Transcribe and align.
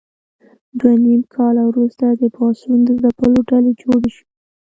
دوه 0.79 0.93
نیم 1.03 1.21
کاله 1.35 1.63
وروسته 1.67 2.05
د 2.11 2.23
پاڅون 2.35 2.79
د 2.85 2.89
ځپلو 3.01 3.39
ډلې 3.49 3.71
جوړې 3.81 4.09
شوې. 4.15 4.25